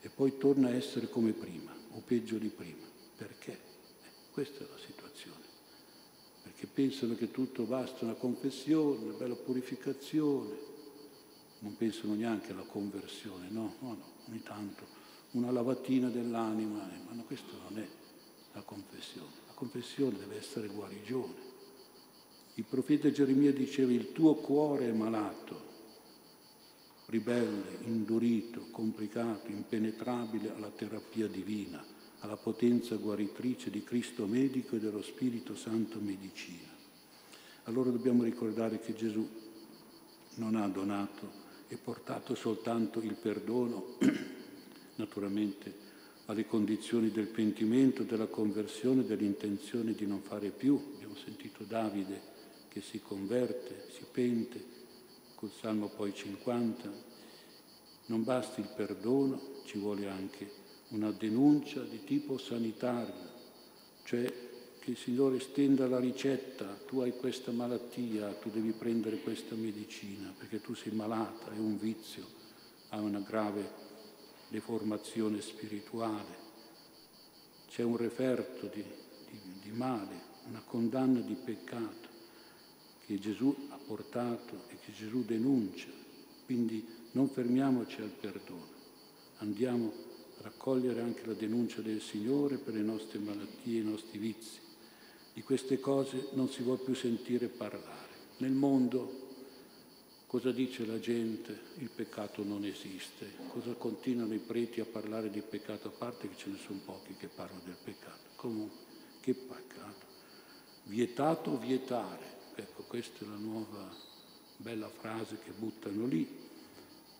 e 0.00 0.08
poi 0.08 0.38
torna 0.38 0.68
a 0.68 0.74
essere 0.74 1.08
come 1.10 1.32
prima 1.32 1.72
o 1.92 2.02
peggio 2.04 2.38
di 2.38 2.48
prima. 2.48 2.89
Perché? 3.20 3.52
Eh, 3.52 4.08
questa 4.32 4.64
è 4.64 4.66
la 4.66 4.78
situazione. 4.78 5.44
Perché 6.42 6.66
pensano 6.66 7.14
che 7.16 7.30
tutto 7.30 7.64
basta 7.64 8.06
una 8.06 8.14
confessione, 8.14 9.04
una 9.04 9.18
bella 9.18 9.34
purificazione, 9.34 10.56
non 11.58 11.76
pensano 11.76 12.14
neanche 12.14 12.52
alla 12.52 12.62
conversione, 12.62 13.50
no, 13.50 13.74
no, 13.80 13.88
no, 13.88 14.04
ogni 14.26 14.42
tanto 14.42 14.98
una 15.32 15.50
lavatina 15.50 16.08
dell'anima, 16.08 16.90
eh, 16.90 16.98
ma 17.06 17.12
no, 17.12 17.24
questo 17.24 17.52
non 17.68 17.78
è 17.78 17.86
la 18.54 18.62
confessione. 18.62 19.32
La 19.48 19.52
confessione 19.52 20.16
deve 20.16 20.38
essere 20.38 20.68
guarigione. 20.68 21.48
Il 22.54 22.64
profeta 22.64 23.10
Geremia 23.10 23.52
diceva 23.52 23.92
il 23.92 24.12
tuo 24.12 24.36
cuore 24.36 24.88
è 24.88 24.92
malato, 24.92 25.68
ribelle, 27.06 27.80
indurito, 27.84 28.68
complicato, 28.70 29.50
impenetrabile 29.50 30.54
alla 30.54 30.70
terapia 30.70 31.26
divina, 31.26 31.84
alla 32.20 32.36
potenza 32.36 32.96
guaritrice 32.96 33.70
di 33.70 33.82
Cristo 33.82 34.26
medico 34.26 34.76
e 34.76 34.80
dello 34.80 35.02
Spirito 35.02 35.54
Santo 35.54 35.98
medicina. 36.00 36.68
Allora 37.64 37.90
dobbiamo 37.90 38.22
ricordare 38.22 38.80
che 38.80 38.94
Gesù 38.94 39.26
non 40.34 40.54
ha 40.56 40.66
donato 40.68 41.48
e 41.68 41.76
portato 41.76 42.34
soltanto 42.34 43.00
il 43.00 43.14
perdono, 43.14 43.96
naturalmente 44.96 45.88
alle 46.26 46.46
condizioni 46.46 47.10
del 47.10 47.26
pentimento, 47.26 48.02
della 48.02 48.26
conversione, 48.26 49.04
dell'intenzione 49.04 49.94
di 49.94 50.06
non 50.06 50.20
fare 50.20 50.50
più. 50.50 50.80
Abbiamo 50.94 51.16
sentito 51.16 51.64
Davide 51.64 52.20
che 52.68 52.80
si 52.80 53.00
converte, 53.00 53.86
si 53.92 54.04
pente, 54.10 54.62
col 55.34 55.50
Salmo 55.50 55.88
poi 55.88 56.14
50. 56.14 57.08
Non 58.06 58.24
basta 58.24 58.60
il 58.60 58.68
perdono, 58.74 59.62
ci 59.64 59.78
vuole 59.78 60.08
anche 60.08 60.68
una 60.90 61.10
denuncia 61.10 61.82
di 61.82 62.04
tipo 62.04 62.38
sanitario, 62.38 63.28
cioè 64.04 64.48
che 64.80 64.90
il 64.90 64.96
Signore 64.96 65.40
stenda 65.40 65.86
la 65.86 65.98
ricetta, 65.98 66.66
tu 66.86 67.00
hai 67.00 67.12
questa 67.12 67.52
malattia, 67.52 68.32
tu 68.34 68.50
devi 68.50 68.72
prendere 68.72 69.20
questa 69.20 69.54
medicina, 69.54 70.32
perché 70.36 70.60
tu 70.60 70.74
sei 70.74 70.92
malata, 70.92 71.52
è 71.52 71.58
un 71.58 71.78
vizio, 71.78 72.24
hai 72.88 73.00
una 73.00 73.20
grave 73.20 73.88
deformazione 74.48 75.40
spirituale, 75.40 76.48
c'è 77.68 77.82
un 77.82 77.96
referto 77.96 78.66
di, 78.66 78.82
di, 78.82 79.40
di 79.62 79.70
male, 79.70 80.28
una 80.48 80.62
condanna 80.64 81.20
di 81.20 81.34
peccato 81.34 82.08
che 83.06 83.18
Gesù 83.18 83.54
ha 83.68 83.78
portato 83.84 84.64
e 84.68 84.78
che 84.84 84.92
Gesù 84.92 85.24
denuncia. 85.24 85.88
Quindi 86.46 86.84
non 87.12 87.28
fermiamoci 87.28 88.00
al 88.00 88.08
perdono, 88.08 88.66
andiamo 89.38 89.88
a 89.88 90.09
raccogliere 90.42 91.00
anche 91.00 91.26
la 91.26 91.34
denuncia 91.34 91.80
del 91.80 92.00
Signore 92.00 92.56
per 92.56 92.74
le 92.74 92.82
nostre 92.82 93.18
malattie, 93.18 93.80
i 93.80 93.84
nostri 93.84 94.18
vizi. 94.18 94.58
Di 95.32 95.42
queste 95.42 95.78
cose 95.80 96.28
non 96.32 96.48
si 96.48 96.62
vuole 96.62 96.82
più 96.82 96.94
sentire 96.94 97.48
parlare. 97.48 98.08
Nel 98.38 98.52
mondo 98.52 99.28
cosa 100.26 100.50
dice 100.50 100.86
la 100.86 100.98
gente? 100.98 101.58
Il 101.78 101.90
peccato 101.90 102.42
non 102.42 102.64
esiste. 102.64 103.32
Cosa 103.48 103.72
continuano 103.72 104.34
i 104.34 104.38
preti 104.38 104.80
a 104.80 104.84
parlare 104.84 105.30
di 105.30 105.40
peccato 105.40 105.88
a 105.88 105.92
parte 105.92 106.28
che 106.28 106.36
ce 106.36 106.50
ne 106.50 106.58
sono 106.64 106.80
pochi 106.84 107.14
che 107.16 107.28
parlano 107.28 107.60
del 107.64 107.76
peccato. 107.82 108.28
Comunque, 108.36 108.78
che 109.20 109.34
peccato. 109.34 110.06
Vietato 110.84 111.58
vietare. 111.58 112.38
Ecco, 112.54 112.82
questa 112.82 113.24
è 113.24 113.28
la 113.28 113.36
nuova 113.36 113.88
bella 114.56 114.88
frase 114.88 115.38
che 115.44 115.52
buttano 115.56 116.06
lì. 116.06 116.26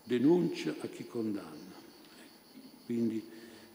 Denuncia 0.03 0.75
a 0.81 0.87
chi 0.89 1.07
condanna. 1.07 1.70
Quindi 2.91 3.25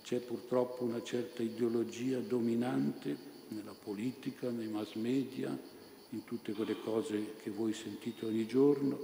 c'è 0.03 0.19
purtroppo 0.19 0.83
una 0.83 1.01
certa 1.01 1.41
ideologia 1.41 2.19
dominante 2.19 3.15
nella 3.47 3.71
politica, 3.71 4.49
nei 4.49 4.67
mass 4.67 4.95
media, 4.95 5.57
in 6.09 6.25
tutte 6.25 6.51
quelle 6.51 6.77
cose 6.81 7.35
che 7.41 7.49
voi 7.49 7.71
sentite 7.71 8.25
ogni 8.25 8.45
giorno, 8.45 8.99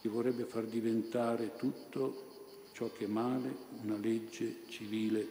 che 0.00 0.08
vorrebbe 0.08 0.46
far 0.46 0.64
diventare 0.64 1.54
tutto 1.54 2.70
ciò 2.72 2.90
che 2.90 3.04
è 3.04 3.06
male 3.06 3.54
una 3.84 3.96
legge 3.96 4.62
civile, 4.66 5.28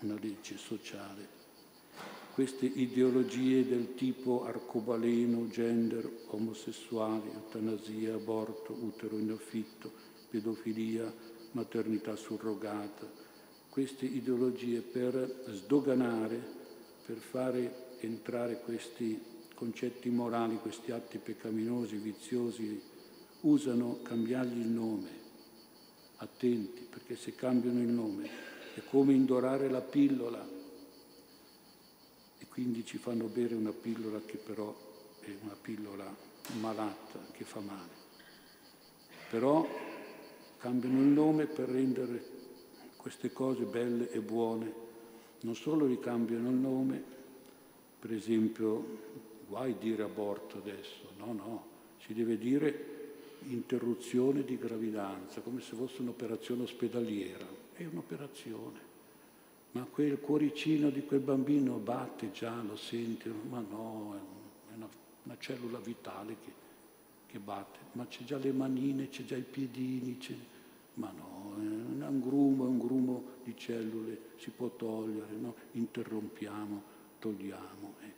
una 0.00 0.18
legge 0.20 0.56
sociale. 0.56 1.28
Queste 2.34 2.66
ideologie 2.66 3.64
del 3.68 3.94
tipo 3.94 4.44
arcobaleno, 4.44 5.46
gender, 5.46 6.10
omosessuali, 6.30 7.30
eutanasia, 7.32 8.14
aborto, 8.14 8.72
utero 8.72 9.16
in 9.16 9.30
affitto, 9.30 9.92
pedofilia, 10.28 11.38
maternità 11.52 12.16
surrogata, 12.16 13.08
queste 13.68 14.04
ideologie 14.04 14.80
per 14.80 15.44
sdoganare, 15.48 16.58
per 17.06 17.16
fare 17.16 17.98
entrare 18.00 18.60
questi 18.60 19.20
concetti 19.54 20.08
morali, 20.08 20.56
questi 20.56 20.90
atti 20.90 21.18
peccaminosi, 21.18 21.96
viziosi, 21.96 22.80
usano 23.40 24.00
cambiargli 24.02 24.60
il 24.60 24.68
nome. 24.68 25.18
Attenti, 26.16 26.86
perché 26.88 27.16
se 27.16 27.34
cambiano 27.34 27.80
il 27.80 27.88
nome 27.88 28.28
è 28.74 28.82
come 28.88 29.12
indorare 29.12 29.68
la 29.70 29.80
pillola 29.80 30.46
e 32.38 32.46
quindi 32.46 32.84
ci 32.84 32.98
fanno 32.98 33.26
bere 33.26 33.54
una 33.54 33.72
pillola 33.72 34.20
che 34.24 34.36
però 34.36 34.74
è 35.20 35.30
una 35.42 35.56
pillola 35.60 36.14
malata, 36.60 37.18
che 37.32 37.44
fa 37.44 37.60
male. 37.60 37.98
Però 39.30 39.66
cambiano 40.60 41.00
il 41.00 41.06
nome 41.06 41.46
per 41.46 41.68
rendere 41.68 42.22
queste 42.96 43.32
cose 43.32 43.64
belle 43.64 44.10
e 44.10 44.20
buone. 44.20 44.88
Non 45.40 45.56
solo 45.56 45.86
ricambiano 45.86 46.50
il 46.50 46.56
nome, 46.56 47.02
per 47.98 48.12
esempio, 48.12 48.98
guai 49.48 49.76
dire 49.78 50.02
aborto 50.02 50.58
adesso, 50.58 51.08
no, 51.16 51.32
no, 51.32 51.66
si 52.04 52.12
deve 52.12 52.36
dire 52.36 52.98
interruzione 53.48 54.44
di 54.44 54.58
gravidanza, 54.58 55.40
come 55.40 55.62
se 55.62 55.74
fosse 55.74 56.02
un'operazione 56.02 56.62
ospedaliera. 56.62 57.46
È 57.72 57.84
un'operazione. 57.86 58.88
Ma 59.72 59.86
quel 59.90 60.20
cuoricino 60.20 60.90
di 60.90 61.04
quel 61.04 61.20
bambino 61.20 61.76
batte 61.76 62.32
già, 62.32 62.60
lo 62.62 62.76
senti, 62.76 63.32
ma 63.48 63.60
no, 63.60 64.14
è 64.68 64.74
una, 64.76 64.88
una 65.22 65.36
cellula 65.38 65.78
vitale 65.78 66.36
che, 66.44 66.52
che, 67.30 67.38
batte, 67.38 67.78
ma 67.92 68.06
c'è 68.06 68.24
già 68.24 68.38
le 68.38 68.52
manine, 68.52 69.08
c'è 69.08 69.24
già 69.24 69.36
i 69.36 69.42
piedini, 69.42 70.18
ma 70.94 71.12
no, 71.12 71.54
è 71.56 72.06
un 72.06 72.20
grumo, 72.20 72.64
è 72.64 72.68
un 72.68 72.78
grumo 72.78 73.24
di 73.44 73.56
cellule, 73.56 74.18
si 74.36 74.50
può 74.50 74.68
togliere, 74.68 75.32
no? 75.36 75.54
interrompiamo, 75.72 76.82
togliamo. 77.18 77.94
Eh, 78.00 78.12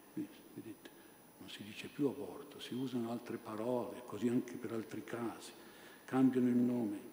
vedete, 0.55 0.91
non 1.39 1.49
si 1.51 1.63
dice 1.63 1.89
più 1.89 2.07
aborto, 2.07 2.59
si 2.59 2.75
usano 2.75 3.11
altre 3.11 3.37
parole, 3.37 4.03
così 4.07 4.29
anche 4.29 4.55
per 4.55 4.73
altri 4.73 5.05
casi, 5.05 5.53
cambiano 6.07 6.49
il 6.49 6.57
nome. 6.57 7.11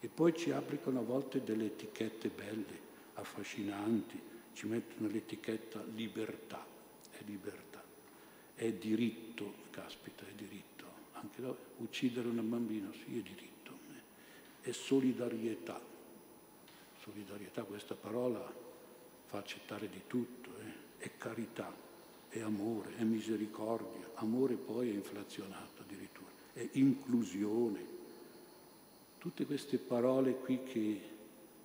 E 0.00 0.08
poi 0.08 0.34
ci 0.34 0.50
applicano 0.50 0.98
a 0.98 1.02
volte 1.02 1.44
delle 1.44 1.66
etichette 1.66 2.28
belle, 2.28 2.90
affascinanti, 3.14 4.20
ci 4.52 4.66
mettono 4.66 5.08
l'etichetta 5.08 5.82
libertà, 5.94 6.66
è 7.10 7.22
libertà, 7.24 7.82
è 8.54 8.72
diritto, 8.72 9.54
caspita, 9.70 10.26
è 10.26 10.32
diritto. 10.34 10.71
Anche 11.22 11.40
da, 11.40 11.54
uccidere 11.78 12.28
un 12.28 12.48
bambino, 12.48 12.92
sì, 12.92 13.18
è 13.18 13.22
diritto, 13.22 13.78
è 14.60 14.72
solidarietà. 14.72 15.80
Solidarietà, 17.00 17.62
questa 17.62 17.94
parola 17.94 18.52
fa 19.26 19.38
accettare 19.38 19.88
di 19.88 20.02
tutto, 20.06 20.50
eh? 20.58 21.04
è 21.04 21.10
carità, 21.16 21.72
è 22.28 22.40
amore, 22.40 22.96
è 22.96 23.02
misericordia, 23.02 24.10
amore 24.14 24.54
poi 24.54 24.90
è 24.90 24.92
inflazionato 24.92 25.82
addirittura, 25.82 26.30
è 26.52 26.68
inclusione. 26.72 28.00
Tutte 29.18 29.46
queste 29.46 29.78
parole 29.78 30.34
qui 30.34 30.62
che 30.64 31.00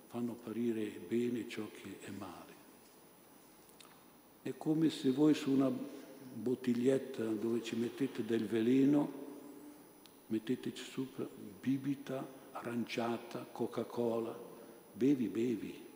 fanno 0.08 0.32
apparire 0.32 0.84
bene 1.06 1.48
ciò 1.48 1.68
che 1.70 1.98
è 2.00 2.10
male. 2.10 2.46
È 4.42 4.54
come 4.56 4.90
se 4.90 5.10
voi 5.10 5.34
su 5.34 5.50
una 5.50 5.70
bottiglietta 5.70 7.24
dove 7.24 7.62
ci 7.62 7.76
mettete 7.76 8.24
del 8.24 8.46
veleno, 8.46 9.26
mettete 10.28 10.74
sopra 10.74 11.26
bibita, 11.60 12.26
aranciata, 12.52 13.46
Coca-Cola, 13.50 14.36
bevi, 14.92 15.28
bevi. 15.28 15.86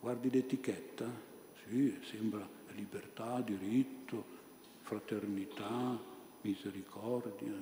Guardi 0.00 0.30
l'etichetta, 0.30 1.08
sì, 1.64 1.98
sembra 2.02 2.46
libertà, 2.74 3.40
diritto, 3.40 4.24
fraternità, 4.82 5.98
misericordia. 6.40 7.52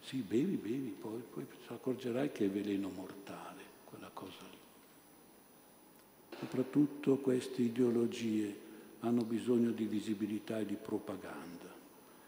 Sì, 0.00 0.18
bevi, 0.18 0.56
bevi, 0.56 0.94
poi, 1.00 1.22
poi 1.32 1.46
ti 1.46 1.72
accorgerai 1.72 2.30
che 2.30 2.44
è 2.44 2.50
veleno 2.50 2.90
mortale 2.90 3.62
quella 3.84 4.10
cosa 4.12 4.42
lì. 4.50 4.58
Soprattutto 6.38 7.16
queste 7.18 7.62
ideologie 7.62 8.60
hanno 9.00 9.24
bisogno 9.24 9.70
di 9.70 9.84
visibilità 9.86 10.58
e 10.58 10.66
di 10.66 10.76
propaganda 10.76 11.72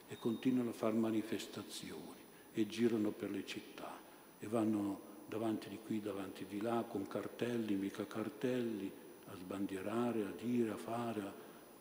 e 0.08 0.16
continuano 0.18 0.70
a 0.70 0.72
fare 0.72 0.94
manifestazioni 0.94 2.15
e 2.60 2.66
girano 2.66 3.10
per 3.10 3.30
le 3.30 3.44
città 3.44 3.98
e 4.38 4.46
vanno 4.46 5.00
davanti 5.28 5.68
di 5.68 5.78
qui, 5.84 6.00
davanti 6.00 6.46
di 6.48 6.60
là, 6.60 6.84
con 6.88 7.06
cartelli, 7.06 7.74
mica 7.74 8.06
cartelli, 8.06 8.90
a 9.26 9.36
sbandierare, 9.36 10.22
a 10.22 10.32
dire, 10.40 10.70
a 10.70 10.76
fare, 10.76 11.20
a, 11.20 11.32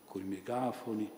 con 0.05 0.21
i 0.21 0.25
megafoni. 0.25 1.09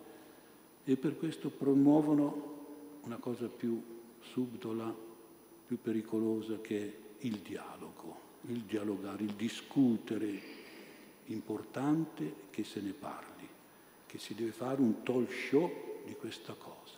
E 0.83 0.95
per 0.95 1.17
questo 1.17 1.49
promuovono 1.49 2.55
una 3.03 3.17
cosa 3.17 3.47
più 3.47 3.81
subdola, 4.21 4.93
più 5.65 5.79
pericolosa 5.81 6.59
che 6.61 6.81
è 6.81 7.25
il 7.25 7.39
dialogo 7.39 8.27
il 8.47 8.61
dialogare, 8.61 9.23
il 9.23 9.33
discutere, 9.33 10.55
importante 11.25 12.33
che 12.49 12.63
se 12.63 12.79
ne 12.81 12.91
parli, 12.91 13.47
che 14.05 14.17
si 14.17 14.33
deve 14.33 14.51
fare 14.51 14.81
un 14.81 15.03
talk 15.03 15.31
show 15.31 16.01
di 16.05 16.13
questa 16.13 16.53
cosa, 16.53 16.95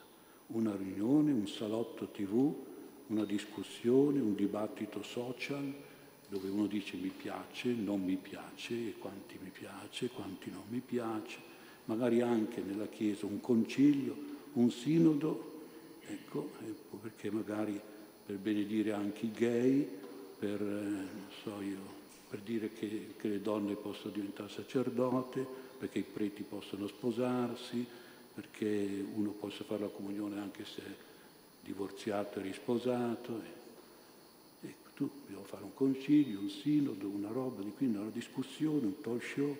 una 0.49 0.75
riunione, 0.75 1.31
un 1.31 1.47
salotto 1.47 2.07
tv, 2.07 2.53
una 3.07 3.25
discussione, 3.25 4.19
un 4.19 4.35
dibattito 4.35 5.03
social 5.03 5.73
dove 6.29 6.47
uno 6.47 6.67
dice 6.67 6.95
mi 6.95 7.09
piace, 7.09 7.73
non 7.73 8.03
mi 8.03 8.15
piace, 8.15 8.93
quanti 8.99 9.37
mi 9.41 9.49
piace, 9.49 10.09
quanti 10.09 10.51
non 10.51 10.61
mi 10.69 10.79
piace, 10.79 11.37
magari 11.85 12.21
anche 12.21 12.61
nella 12.61 12.87
Chiesa 12.87 13.25
un 13.25 13.41
concilio, 13.41 14.15
un 14.53 14.69
sinodo, 14.69 15.63
ecco, 16.05 16.51
perché 17.01 17.31
magari 17.31 17.79
per 18.25 18.37
benedire 18.37 18.91
anche 18.91 19.25
i 19.25 19.31
gay, 19.31 19.87
per, 20.37 20.61
eh, 20.61 21.07
so 21.41 21.59
io, 21.61 21.97
per 22.29 22.41
dire 22.41 22.71
che, 22.73 23.15
che, 23.17 23.27
le 23.27 23.41
donne 23.41 23.73
possono 23.73 24.13
diventare 24.13 24.49
sacerdote, 24.49 25.45
perché 25.79 25.99
i 25.99 26.03
preti 26.03 26.43
possono 26.43 26.85
sposarsi, 26.85 27.83
perché 28.39 29.05
uno 29.15 29.31
possa 29.31 29.65
fare 29.65 29.81
la 29.81 29.87
comunione 29.89 30.39
anche 30.39 30.63
se 30.63 30.81
è 30.81 30.95
divorziato 31.61 32.39
e 32.39 32.43
risposato. 32.43 33.41
E, 34.61 34.67
e 34.67 34.75
tu 34.93 35.09
dobbiamo 35.23 35.43
fare 35.43 35.65
un 35.65 35.73
concilio, 35.73 36.39
un 36.39 36.49
sinodo, 36.49 37.09
una 37.09 37.27
roba 37.27 37.61
di 37.61 37.73
qui, 37.75 37.87
una 37.87 38.09
discussione, 38.09 38.85
un 38.85 39.01
talk 39.01 39.21
show. 39.21 39.57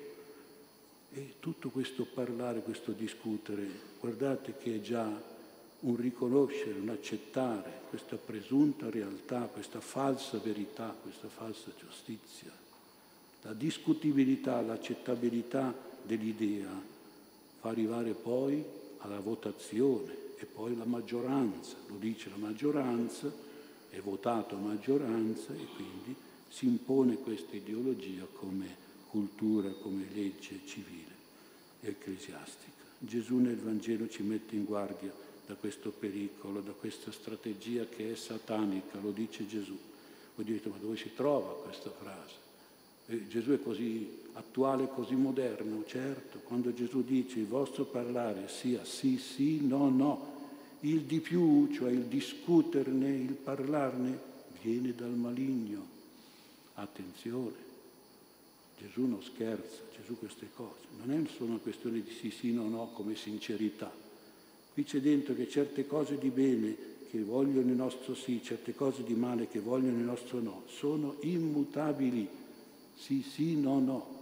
E 1.12 1.34
tutto 1.42 1.70
questo 1.72 2.06
parlare, 2.06 2.62
questo 2.62 2.94
discutere, 2.94 3.68
guardate 4.00 4.56
che 4.58 4.76
è 4.76 4.80
già 4.80 5.12
un 5.82 5.96
riconoscere, 5.98 6.80
un 6.80 6.90
accettare 6.90 7.82
questa 7.90 8.16
presunta 8.16 8.90
realtà, 8.90 9.42
questa 9.52 9.82
falsa 9.82 10.38
verità, 10.38 10.96
questa 11.02 11.28
falsa 11.28 11.72
giustizia. 11.78 12.52
La 13.42 13.54
discutibilità, 13.54 14.62
l'accettabilità 14.62 15.74
dell'idea 16.04 16.98
fa 17.60 17.70
arrivare 17.70 18.14
poi 18.14 18.64
alla 19.00 19.20
votazione 19.20 20.28
e 20.38 20.46
poi 20.46 20.76
la 20.78 20.86
maggioranza, 20.86 21.76
lo 21.88 21.96
dice 21.98 22.30
la 22.30 22.38
maggioranza, 22.38 23.32
è 23.90 24.00
votato 24.00 24.56
a 24.56 24.60
maggioranza 24.60 25.54
e 25.54 25.66
quindi 25.76 26.16
si 26.48 26.66
impone 26.66 27.18
questa 27.18 27.56
ideologia 27.56 28.26
come 28.32 28.88
cultura, 29.10 29.70
come 29.72 30.06
legge 30.14 30.62
civile 30.66 31.14
e 31.82 31.90
ecclesiastica. 31.90 32.78
Gesù 32.98 33.38
nel 33.38 33.58
Vangelo 33.58 34.08
ci 34.08 34.24
mette 34.24 34.56
in 34.56 34.66
guardia 34.66 35.12
da 35.46 35.56
questo 35.56 35.92
pericolo, 35.92 36.62
da 36.62 36.72
questa 36.72 37.12
strategia 37.12 37.86
che 37.86 38.12
è 38.12 38.16
satanica, 38.16 39.00
lo 39.00 39.12
dice 39.12 39.48
Gesù. 39.48 39.78
Voi 40.36 40.46
direte, 40.46 40.70
ma 40.70 40.78
dove 40.78 40.96
si 40.96 41.12
trova 41.16 41.54
questa 41.56 41.90
frase? 41.90 42.49
E 43.10 43.28
Gesù 43.28 43.52
è 43.52 43.62
così 43.62 44.08
attuale, 44.34 44.88
così 44.88 45.16
moderno, 45.16 45.84
certo, 45.86 46.40
quando 46.44 46.74
Gesù 46.74 47.04
dice 47.04 47.40
il 47.40 47.48
vostro 47.48 47.86
parlare 47.86 48.48
sia 48.48 48.86
sì, 48.86 49.18
sì, 49.18 49.66
no, 49.66 49.90
no, 49.90 50.38
il 50.82 51.02
di 51.02 51.20
più, 51.20 51.68
cioè 51.74 51.92
il 51.92 52.04
discuterne, 52.04 53.10
il 53.10 53.34
parlarne, 53.34 54.18
viene 54.62 54.94
dal 54.96 55.10
maligno. 55.10 55.98
Attenzione, 56.76 57.68
Gesù 58.80 59.06
non 59.06 59.22
scherza, 59.24 59.82
Gesù 60.00 60.18
queste 60.18 60.48
cose, 60.56 60.86
non 61.04 61.12
è 61.12 61.28
solo 61.30 61.50
una 61.50 61.60
questione 61.60 62.02
di 62.02 62.12
sì, 62.12 62.30
sì, 62.30 62.54
no, 62.54 62.70
no, 62.70 62.92
come 62.94 63.16
sincerità 63.16 64.08
Qui 64.80 64.88
c'è 64.88 65.02
dentro 65.02 65.34
che 65.34 65.50
certe 65.50 65.86
cose 65.86 66.18
di 66.18 66.30
bene 66.30 66.74
che 67.10 67.22
vogliono 67.22 67.70
il 67.70 67.76
nostro 67.76 68.16
sì, 68.16 68.42
certe 68.42 68.74
cose 68.74 69.04
di 69.04 69.14
male 69.14 69.50
che 69.50 69.60
vogliono 69.60 69.98
il 69.98 70.06
nostro 70.06 70.40
no, 70.40 70.64
sono 70.68 71.18
immutabili. 71.20 72.26
Sì, 73.00 73.24
sì, 73.24 73.56
no, 73.56 73.80
no. 73.80 74.18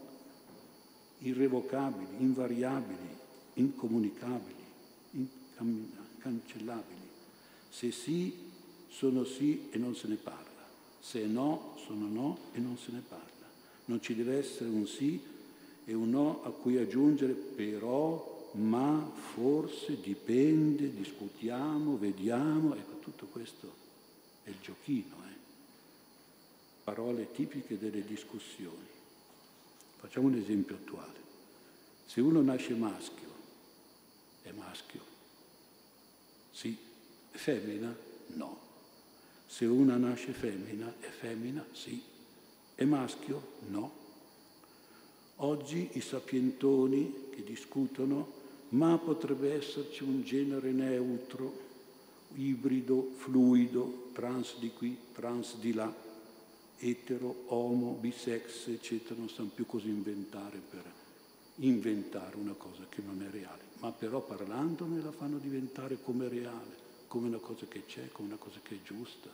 Irrevocabili, 1.20 2.08
invariabili, 2.20 3.10
incomunicabili, 3.56 4.64
incancellabili. 5.58 7.08
Se 7.70 7.92
sì, 7.92 8.34
sono 8.88 9.24
sì 9.26 9.70
e 9.72 9.80
non 9.80 9.96
se 9.96 10.08
ne 10.08 10.16
parla. 10.16 10.46
Se 11.00 11.26
no, 11.26 11.76
sono 11.86 12.08
no 12.08 12.38
e 12.54 12.60
non 12.60 12.78
se 12.78 12.92
ne 12.92 13.02
parla. 13.06 13.26
Non 13.86 14.00
ci 14.02 14.16
deve 14.16 14.38
essere 14.38 14.70
un 14.70 14.86
sì 14.86 15.20
e 15.84 15.94
un 15.94 16.12
no 16.12 16.44
a 16.44 16.52
cui 16.52 16.78
aggiungere 16.78 17.34
però 17.34 18.36
ma, 18.54 19.12
forse, 19.34 20.00
dipende, 20.00 20.94
discutiamo, 20.94 21.98
vediamo, 21.98 22.76
ecco 22.76 23.00
tutto 23.00 23.26
questo 23.26 23.74
è 24.44 24.50
il 24.50 24.58
giochino, 24.62 25.16
eh? 25.30 25.37
Parole 26.88 27.34
tipiche 27.34 27.78
delle 27.78 28.02
discussioni. 28.06 28.88
Facciamo 29.98 30.28
un 30.28 30.36
esempio 30.36 30.76
attuale. 30.76 31.20
Se 32.06 32.22
uno 32.22 32.42
nasce 32.42 32.76
maschio, 32.76 33.28
è 34.42 34.52
maschio. 34.52 35.02
Sì. 36.50 36.78
Femmina? 37.32 37.94
No. 38.36 38.58
Se 39.48 39.66
una 39.66 39.98
nasce 39.98 40.32
femmina, 40.32 40.94
è 41.02 41.10
femmina? 41.10 41.66
Sì. 41.74 42.02
È 42.74 42.86
maschio? 42.86 43.56
No. 43.68 43.92
Oggi 45.36 45.90
i 45.92 46.00
sapientoni 46.00 47.32
che 47.32 47.44
discutono, 47.44 48.32
ma 48.70 48.98
potrebbe 48.98 49.54
esserci 49.56 50.04
un 50.04 50.24
genere 50.24 50.72
neutro, 50.72 51.66
ibrido, 52.36 53.12
fluido, 53.18 54.12
trans 54.14 54.58
di 54.60 54.72
qui, 54.72 54.98
trans 55.12 55.58
di 55.58 55.74
là, 55.74 56.06
etero, 56.80 57.44
homo, 57.48 57.94
bisex, 57.94 58.68
eccetera, 58.68 59.16
non 59.18 59.30
sanno 59.30 59.52
più 59.54 59.66
cosa 59.66 59.88
inventare 59.88 60.58
per 60.58 60.84
inventare 61.60 62.36
una 62.36 62.54
cosa 62.54 62.86
che 62.88 63.02
non 63.02 63.24
è 63.24 63.32
reale, 63.32 63.64
ma 63.80 63.92
però 63.92 64.22
parlandone 64.22 65.02
la 65.02 65.12
fanno 65.12 65.38
diventare 65.38 65.98
come 66.02 66.28
reale, 66.28 66.86
come 67.08 67.28
una 67.28 67.40
cosa 67.40 67.66
che 67.66 67.86
c'è, 67.86 68.10
come 68.12 68.28
una 68.28 68.38
cosa 68.38 68.60
che 68.62 68.76
è 68.76 68.80
giusta. 68.84 69.30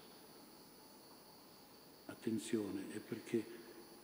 Attenzione, 2.06 2.86
è 2.92 3.00
perché 3.00 3.44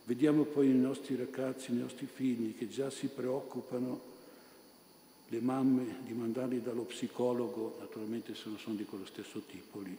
vediamo 0.04 0.44
poi 0.44 0.68
i 0.68 0.74
nostri 0.74 1.16
ragazzi, 1.16 1.70
i 1.70 1.76
nostri 1.76 2.06
figli 2.06 2.56
che 2.56 2.68
già 2.68 2.90
si 2.90 3.06
preoccupano, 3.06 4.08
le 5.28 5.40
mamme, 5.40 6.00
di 6.04 6.12
mandarli 6.12 6.60
dallo 6.60 6.82
psicologo, 6.82 7.76
naturalmente 7.78 8.34
se 8.34 8.48
non 8.48 8.58
sono 8.58 8.74
di 8.74 8.84
quello 8.84 9.06
stesso 9.06 9.40
tipo 9.46 9.80
lì, 9.80 9.96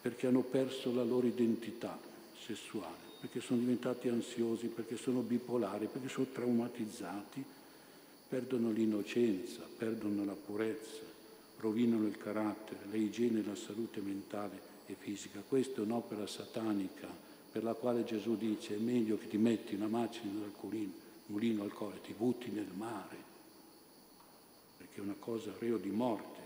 perché 0.00 0.26
hanno 0.26 0.42
perso 0.42 0.92
la 0.92 1.04
loro 1.04 1.26
identità 1.26 2.12
sessuale 2.38 3.04
perché 3.24 3.40
sono 3.40 3.60
diventati 3.60 4.10
ansiosi, 4.10 4.66
perché 4.66 4.98
sono 4.98 5.20
bipolari, 5.20 5.86
perché 5.86 6.10
sono 6.10 6.26
traumatizzati, 6.30 7.42
perdono 8.28 8.70
l'innocenza, 8.70 9.62
perdono 9.78 10.26
la 10.26 10.34
purezza, 10.34 11.00
rovinano 11.56 12.06
il 12.06 12.18
carattere, 12.18 12.80
l'igiene 12.90 13.40
e 13.40 13.44
la 13.46 13.54
salute 13.54 14.02
mentale 14.02 14.60
e 14.84 14.94
fisica. 14.98 15.42
Questa 15.48 15.80
è 15.80 15.84
un'opera 15.84 16.26
satanica 16.26 17.08
per 17.50 17.64
la 17.64 17.72
quale 17.72 18.04
Gesù 18.04 18.36
dice 18.36 18.74
è 18.74 18.78
meglio 18.78 19.16
che 19.16 19.28
ti 19.28 19.38
metti 19.38 19.74
una 19.74 19.88
macina 19.88 20.40
dal 20.40 20.52
culino, 20.52 20.92
mulino 21.28 21.62
al 21.62 21.72
collo 21.72 21.94
e 21.94 22.02
ti 22.02 22.12
butti 22.12 22.50
nel 22.50 22.72
mare, 22.74 23.16
perché 24.76 24.98
è 24.98 25.02
una 25.02 25.16
cosa 25.18 25.50
reo 25.58 25.78
di 25.78 25.88
morte, 25.88 26.40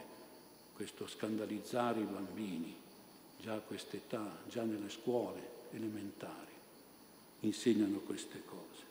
questo 0.75 1.09
scandalizzare 1.09 1.99
i 1.99 2.05
bambini, 2.05 2.73
già 3.41 3.55
a 3.55 3.61
quest'età, 3.61 4.43
già 4.49 4.63
nelle 4.63 4.91
scuole 4.91 5.57
elementari 5.73 6.53
insegnano 7.41 7.99
queste 7.99 8.43
cose. 8.45 8.87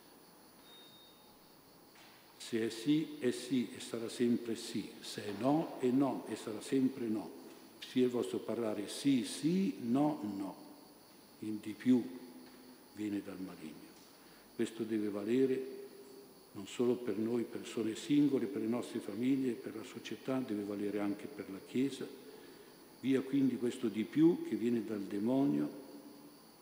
Se 2.37 2.65
è 2.65 2.69
sì, 2.69 3.17
è 3.19 3.31
sì 3.31 3.69
e 3.75 3.79
sarà 3.79 4.07
sempre 4.07 4.55
sì, 4.55 4.89
se 5.01 5.25
è 5.25 5.31
no, 5.39 5.77
è 5.79 5.87
no 5.87 6.25
e 6.29 6.35
sarà 6.35 6.61
sempre 6.61 7.05
no. 7.05 7.29
Sia 7.79 8.05
il 8.05 8.09
vostro 8.09 8.39
parlare 8.39 8.87
sì, 8.87 9.25
sì, 9.25 9.75
no, 9.81 10.19
no. 10.37 10.55
Il 11.39 11.59
di 11.61 11.73
più 11.73 12.01
viene 12.95 13.21
dal 13.23 13.39
maligno. 13.39 13.85
Questo 14.55 14.83
deve 14.83 15.09
valere 15.09 15.75
non 16.53 16.65
solo 16.65 16.95
per 16.95 17.17
noi 17.17 17.43
persone 17.43 17.95
singole, 17.95 18.47
per 18.47 18.61
le 18.61 18.67
nostre 18.67 18.99
famiglie, 18.99 19.51
per 19.51 19.75
la 19.75 19.83
società, 19.83 20.39
deve 20.39 20.63
valere 20.63 20.99
anche 20.99 21.27
per 21.27 21.45
la 21.51 21.59
Chiesa. 21.67 22.07
Via 22.99 23.21
quindi 23.21 23.57
questo 23.57 23.89
di 23.89 24.03
più 24.03 24.47
che 24.47 24.55
viene 24.55 24.83
dal 24.83 25.01
demonio 25.01 25.85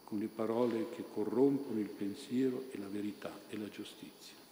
con 0.05 0.19
le 0.19 0.27
parole 0.27 0.87
che 0.95 1.03
corrompono 1.13 1.79
il 1.79 1.89
pensiero 1.89 2.65
e 2.71 2.77
la 2.77 2.87
verità 2.87 3.31
e 3.49 3.57
la 3.57 3.67
giustizia. 3.67 4.44